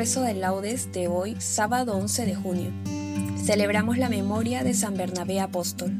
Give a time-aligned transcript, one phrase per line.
[0.00, 2.70] Rezo de laudes de hoy, sábado 11 de junio.
[3.44, 5.92] Celebramos la memoria de San Bernabé Apóstol.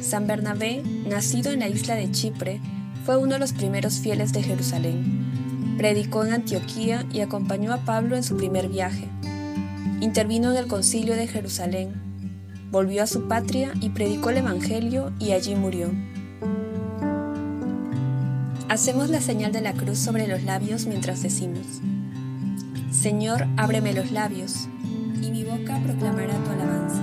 [0.00, 2.58] San Bernabé, nacido en la isla de Chipre,
[3.04, 5.76] fue uno de los primeros fieles de Jerusalén.
[5.76, 9.06] Predicó en Antioquía y acompañó a Pablo en su primer viaje.
[10.00, 11.92] Intervino en el concilio de Jerusalén.
[12.70, 15.90] Volvió a su patria y predicó el Evangelio y allí murió.
[18.70, 21.66] Hacemos la señal de la cruz sobre los labios mientras decimos,
[22.92, 24.68] Señor, ábreme los labios,
[25.20, 27.02] y mi boca proclamará tu alabanza.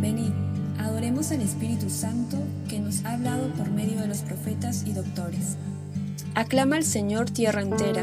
[0.00, 0.32] Venid,
[0.78, 5.58] adoremos al Espíritu Santo que nos ha hablado por medio de los profetas y doctores.
[6.34, 8.02] Aclama al Señor tierra entera,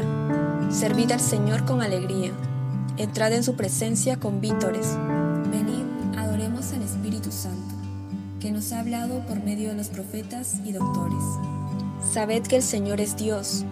[0.70, 2.30] servid al Señor con alegría,
[2.96, 4.96] entrad en su presencia con vítores.
[5.50, 7.74] Venid, adoremos al Espíritu Santo,
[8.38, 11.24] que nos ha hablado por medio de los profetas y doctores.
[12.18, 13.64] Sabed que el Señor es Dios,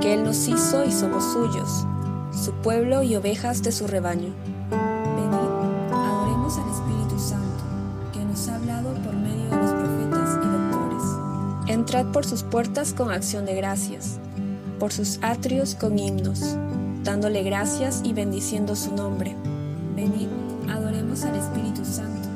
[0.00, 1.84] que Él nos hizo y somos suyos,
[2.32, 4.32] su pueblo y ovejas de su rebaño.
[4.70, 7.62] Venid, adoremos al Espíritu Santo,
[8.14, 11.02] que nos ha hablado por medio de los profetas y doctores.
[11.68, 14.18] Entrad por sus puertas con acción de gracias,
[14.78, 16.56] por sus atrios con himnos,
[17.04, 19.36] dándole gracias y bendiciendo su nombre.
[19.94, 20.28] Venid,
[20.70, 22.30] adoremos al Espíritu Santo,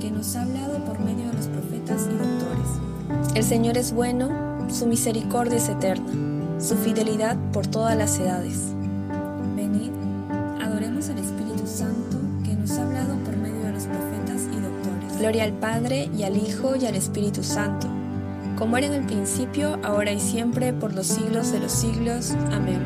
[0.00, 3.34] que nos ha hablado por medio de los profetas y doctores.
[3.34, 6.12] El Señor es bueno su misericordia es eterna,
[6.60, 8.74] su fidelidad por todas las edades.
[9.56, 9.90] Venid,
[10.62, 15.18] adoremos al Espíritu Santo que nos ha hablado por medio de los profetas y doctores.
[15.18, 17.88] Gloria al Padre y al Hijo y al Espíritu Santo,
[18.58, 22.32] como era en el principio, ahora y siempre, por los siglos de los siglos.
[22.52, 22.80] Amén.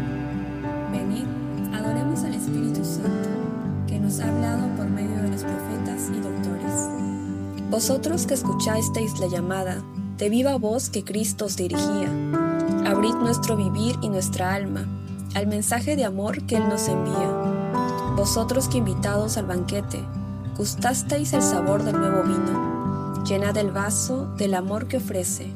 [0.92, 1.26] Venid,
[1.75, 3.28] adoremos al Espíritu Santo
[3.87, 6.88] que nos ha hablado por medio de los profetas y doctores.
[7.71, 9.82] Vosotros que escuchasteis la llamada,
[10.18, 12.10] de viva voz que Cristo os dirigía.
[12.86, 14.86] Abrid nuestro vivir y nuestra alma
[15.34, 17.30] al mensaje de amor que Él nos envía.
[18.16, 20.04] Vosotros que invitados al banquete,
[20.56, 25.50] gustasteis el sabor del nuevo vino, llenad el vaso del amor que ofrece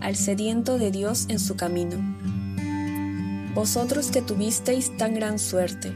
[0.00, 1.96] al sediento de Dios en su camino.
[3.54, 5.94] Vosotros que tuvisteis tan gran suerte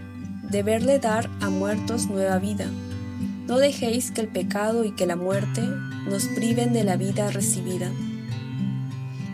[0.51, 2.67] de verle dar a muertos nueva vida,
[3.47, 5.63] no dejéis que el pecado y que la muerte
[6.09, 7.91] nos priven de la vida recibida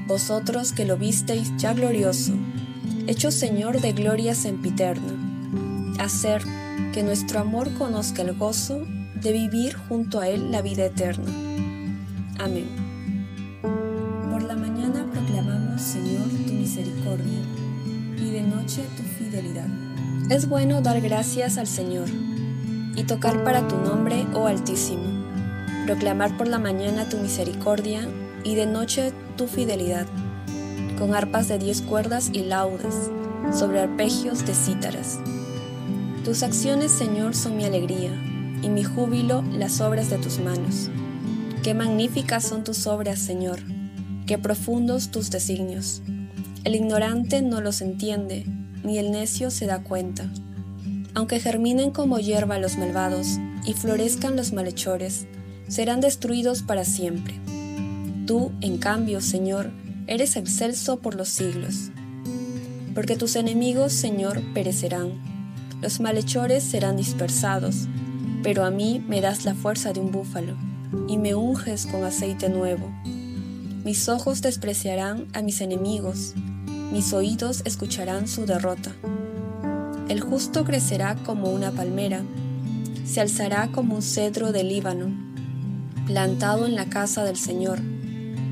[0.06, 2.32] vosotros que lo visteis ya glorioso,
[3.06, 5.12] hecho Señor de gloria sempiterna,
[5.98, 6.42] hacer
[6.92, 8.82] que nuestro amor conozca el gozo
[9.14, 11.30] de vivir junto a Él la vida eterna.
[12.38, 12.68] Amén.
[14.30, 17.38] Por la mañana proclamamos, Señor, tu misericordia,
[18.16, 19.68] y de noche tu fidelidad.
[20.30, 22.08] Es bueno dar gracias al Señor
[22.96, 25.24] y tocar para tu nombre, oh Altísimo,
[25.86, 28.08] proclamar por la mañana tu misericordia
[28.44, 30.06] y de noche tu fidelidad,
[30.98, 33.10] con arpas de diez cuerdas y laudes,
[33.52, 35.18] sobre arpegios de cítaras.
[36.24, 38.12] Tus acciones, Señor, son mi alegría,
[38.62, 40.88] y mi júbilo las obras de tus manos.
[41.62, 43.60] Qué magníficas son tus obras, Señor,
[44.26, 46.02] qué profundos tus designios.
[46.64, 48.46] El ignorante no los entiende,
[48.84, 50.30] ni el necio se da cuenta.
[51.14, 55.26] Aunque germinen como hierba los malvados y florezcan los malhechores,
[55.68, 57.34] serán destruidos para siempre.
[58.32, 59.70] Tú, en cambio, Señor,
[60.06, 61.90] eres excelso por los siglos.
[62.94, 65.20] Porque tus enemigos, Señor, perecerán,
[65.82, 67.88] Los malhechores serán dispersados,
[68.42, 70.56] pero a mí me das la fuerza de un búfalo,
[71.08, 72.90] y me unges con aceite nuevo.
[73.84, 76.32] Mis ojos despreciarán a mis enemigos,
[76.90, 78.92] mis oídos escucharán su derrota.
[80.08, 82.22] El justo crecerá como una palmera,
[83.04, 85.14] se alzará como un cedro del Líbano,
[86.06, 87.91] plantado en la casa del Señor,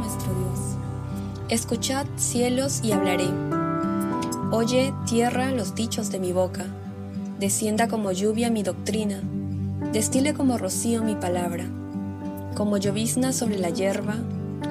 [0.00, 0.76] Nuestro Dios.
[1.50, 3.28] Escuchad cielos y hablaré
[4.52, 6.64] Oye, tierra, los dichos de mi boca.
[7.38, 9.20] Descienda como lluvia mi doctrina.
[9.92, 11.66] Destile como rocío mi palabra.
[12.56, 14.16] Como llovizna sobre la hierba,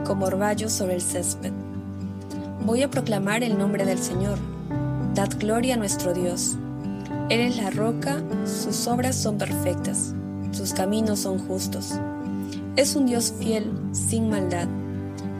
[0.05, 1.53] como orvallo sobre el césped.
[2.65, 4.37] Voy a proclamar el nombre del Señor.
[5.15, 6.57] Dad gloria a nuestro Dios.
[7.29, 10.13] Él es la roca, sus obras son perfectas,
[10.51, 11.93] sus caminos son justos.
[12.75, 14.67] Es un Dios fiel, sin maldad.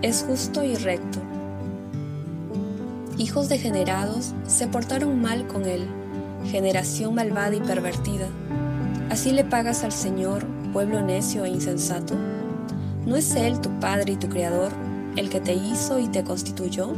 [0.02, 1.20] Es justo y recto
[3.20, 5.88] hijos degenerados se portaron mal con él,
[6.50, 8.28] generación malvada y pervertida.
[9.12, 12.16] ¿Así le pagas al Señor, pueblo necio e insensato?
[13.06, 14.72] ¿No es Él tu Padre y tu Creador,
[15.18, 16.94] el que te hizo y te constituyó?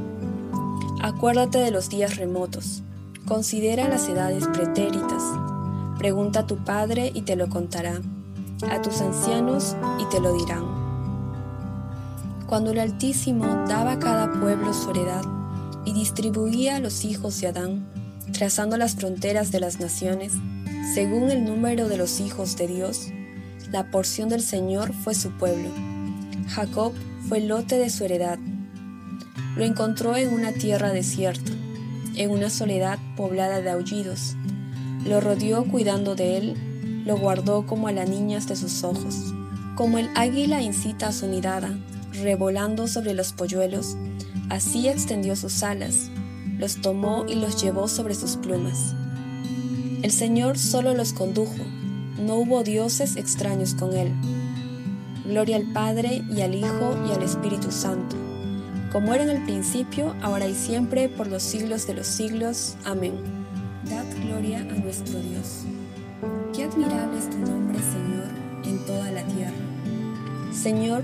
[1.02, 2.84] Acuérdate de los días remotos,
[3.26, 5.24] considera las edades pretéritas,
[5.98, 8.00] pregunta a tu Padre y te lo contará,
[8.70, 10.71] a tus ancianos y te lo dirán.
[12.52, 15.24] Cuando el Altísimo daba a cada pueblo su heredad,
[15.86, 17.88] y distribuía a los hijos de Adán,
[18.34, 20.34] trazando las fronteras de las naciones,
[20.94, 23.08] según el número de los hijos de Dios.
[23.72, 25.70] La porción del Señor fue su pueblo.
[26.50, 26.92] Jacob
[27.30, 28.38] fue el lote de su heredad.
[29.56, 31.54] Lo encontró en una tierra desierta,
[32.18, 34.36] en una soledad poblada de aullidos.
[35.06, 39.34] Lo rodeó cuidando de él, lo guardó como a las niñas de sus ojos.
[39.78, 41.78] Como el águila incita a su nidada,
[42.14, 43.98] revolando sobre los polluelos,
[44.52, 46.10] Así extendió sus alas,
[46.58, 48.94] los tomó y los llevó sobre sus plumas.
[50.02, 51.56] El Señor solo los condujo,
[52.20, 54.12] no hubo dioses extraños con él.
[55.24, 58.18] Gloria al Padre y al Hijo y al Espíritu Santo,
[58.92, 62.76] como era en el principio, ahora y siempre, por los siglos de los siglos.
[62.84, 63.14] Amén.
[63.90, 65.64] Dad gloria a nuestro Dios.
[66.54, 68.28] Qué admirable es tu nombre, Señor,
[68.66, 69.54] en toda la tierra.
[70.52, 71.04] Señor,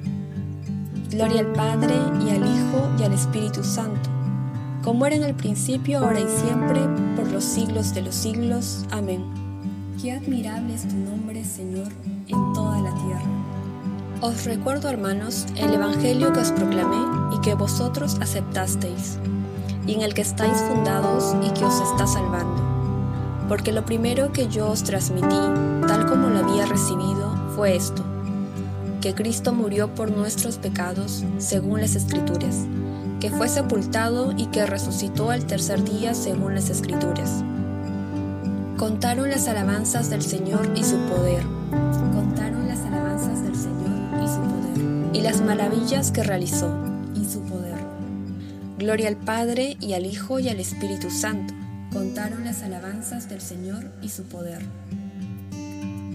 [1.11, 1.93] Gloria al Padre
[2.25, 4.09] y al Hijo y al Espíritu Santo,
[4.81, 6.79] como era en el principio, ahora y siempre,
[7.17, 8.85] por los siglos de los siglos.
[8.91, 9.25] Amén.
[10.01, 11.89] Qué admirable es tu nombre, Señor,
[12.29, 13.25] en toda la tierra.
[14.21, 19.19] Os recuerdo, hermanos, el Evangelio que os proclamé y que vosotros aceptasteis,
[19.85, 22.63] y en el que estáis fundados y que os está salvando.
[23.49, 25.27] Porque lo primero que yo os transmití,
[25.89, 28.01] tal como lo había recibido, fue esto
[29.01, 32.67] que Cristo murió por nuestros pecados, según las Escrituras,
[33.19, 37.43] que fue sepultado y que resucitó al tercer día, según las Escrituras.
[38.77, 41.43] Contaron las alabanzas del Señor y su poder.
[42.13, 45.15] Contaron las alabanzas del Señor y su poder.
[45.15, 46.71] Y las maravillas que realizó
[47.15, 47.79] y su poder.
[48.77, 51.53] Gloria al Padre y al Hijo y al Espíritu Santo.
[51.91, 54.61] Contaron las alabanzas del Señor y su poder.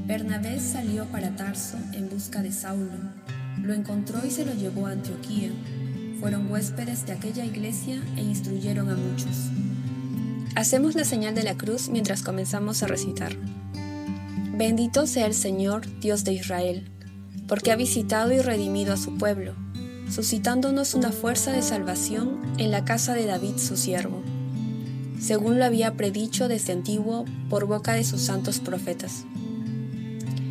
[0.06, 2.92] Bernabé salió para Tarso en busca de Saulo.
[3.60, 5.50] Lo encontró y se lo llevó a Antioquía.
[6.20, 9.50] Fueron huéspedes de aquella iglesia e instruyeron a muchos.
[10.54, 13.36] Hacemos la señal de la cruz mientras comenzamos a recitar.
[14.56, 16.88] Bendito sea el Señor, Dios de Israel,
[17.48, 19.54] porque ha visitado y redimido a su pueblo,
[20.08, 24.22] suscitándonos una fuerza de salvación en la casa de David su siervo,
[25.20, 29.24] según lo había predicho desde antiguo por boca de sus santos profetas.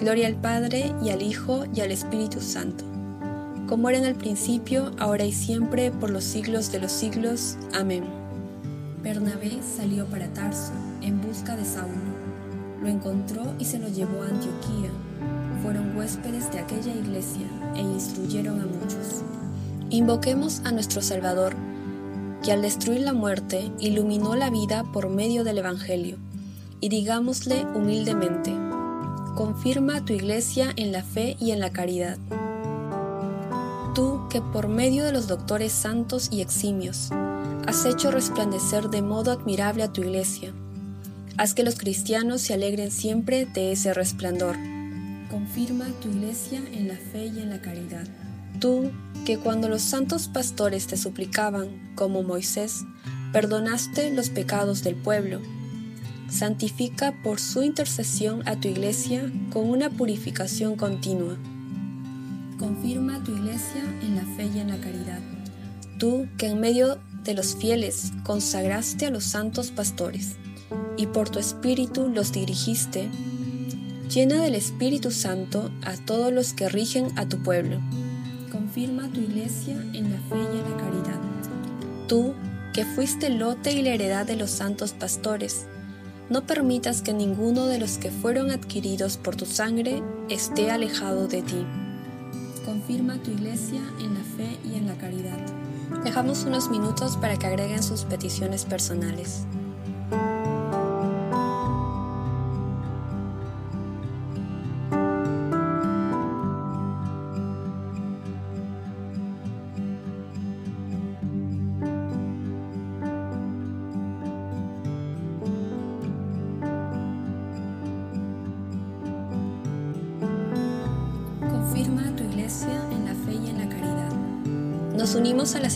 [0.00, 2.84] Gloria al Padre y al Hijo y al Espíritu Santo,
[3.68, 7.56] como era en el principio, ahora y siempre, por los siglos de los siglos.
[7.72, 8.04] Amén.
[9.02, 10.72] Bernabé salió para Tarso
[11.02, 11.94] en busca de Saulo.
[12.82, 14.90] Lo encontró y se lo llevó a Antioquía
[15.64, 19.22] fueron huéspedes de aquella iglesia e instruyeron a muchos.
[19.88, 21.54] Invoquemos a nuestro Salvador,
[22.42, 26.18] que al destruir la muerte iluminó la vida por medio del Evangelio,
[26.80, 28.54] y digámosle humildemente,
[29.34, 32.18] confirma tu iglesia en la fe y en la caridad.
[33.94, 37.10] Tú que por medio de los doctores santos y eximios
[37.66, 40.52] has hecho resplandecer de modo admirable a tu iglesia,
[41.36, 44.56] haz que los cristianos se alegren siempre de ese resplandor
[45.34, 48.06] confirma tu iglesia en la fe y en la caridad.
[48.60, 48.92] Tú,
[49.26, 52.84] que cuando los santos pastores te suplicaban, como Moisés,
[53.32, 55.40] perdonaste los pecados del pueblo,
[56.28, 61.36] santifica por su intercesión a tu iglesia con una purificación continua.
[62.58, 65.20] Confirma tu iglesia en la fe y en la caridad.
[65.98, 70.36] Tú, que en medio de los fieles consagraste a los santos pastores,
[70.96, 73.08] y por tu espíritu los dirigiste
[74.14, 77.80] Llena del Espíritu Santo a todos los que rigen a tu pueblo.
[78.52, 81.20] Confirma tu iglesia en la fe y en la caridad.
[82.06, 82.34] Tú,
[82.74, 85.66] que fuiste el lote y la heredad de los santos pastores,
[86.30, 91.42] no permitas que ninguno de los que fueron adquiridos por tu sangre esté alejado de
[91.42, 91.66] ti.
[92.64, 95.38] Confirma tu iglesia en la fe y en la caridad.
[96.02, 99.46] Dejamos unos minutos para que agreguen sus peticiones personales.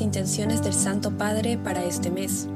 [0.09, 2.49] Intenciones del Santo Padre para este mes.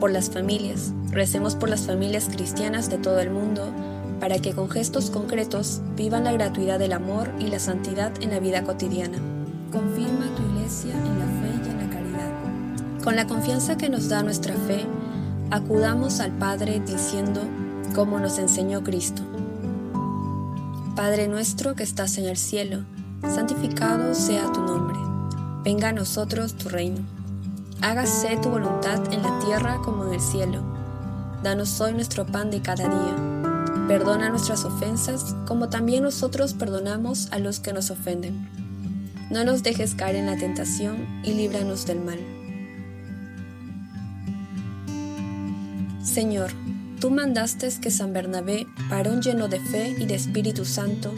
[0.00, 3.70] Por las familias, recemos por las familias cristianas de todo el mundo
[4.18, 8.40] para que con gestos concretos vivan la gratuidad del amor y la santidad en la
[8.40, 9.18] vida cotidiana.
[9.70, 13.04] Confirma tu iglesia en la fe y en la caridad.
[13.04, 14.86] Con la confianza que nos da nuestra fe,
[15.50, 17.42] acudamos al Padre diciendo,
[17.94, 19.20] como nos enseñó Cristo.
[20.94, 22.84] Padre nuestro que estás en el cielo,
[23.22, 25.15] santificado sea tu nombre
[25.66, 27.00] venga a nosotros tu reino.
[27.80, 30.62] Hágase tu voluntad en la tierra como en el cielo.
[31.42, 33.88] Danos hoy nuestro pan de cada día.
[33.88, 38.48] Perdona nuestras ofensas como también nosotros perdonamos a los que nos ofenden.
[39.28, 42.20] No nos dejes caer en la tentación y líbranos del mal.
[46.00, 46.52] Señor,
[47.00, 51.12] tú mandaste que San Bernabé, varón lleno de fe y de Espíritu Santo,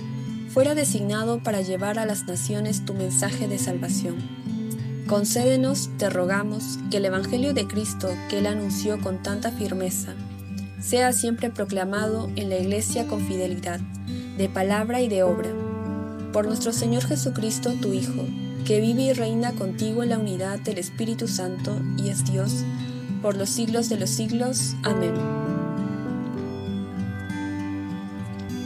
[0.59, 4.17] fuera designado para llevar a las naciones tu mensaje de salvación.
[5.07, 10.15] Concédenos, te rogamos, que el Evangelio de Cristo que Él anunció con tanta firmeza
[10.81, 13.79] sea siempre proclamado en la Iglesia con fidelidad,
[14.37, 15.51] de palabra y de obra.
[16.33, 18.25] Por nuestro Señor Jesucristo, tu Hijo,
[18.65, 22.65] que vive y reina contigo en la unidad del Espíritu Santo y es Dios,
[23.23, 24.75] por los siglos de los siglos.
[24.83, 25.48] Amén.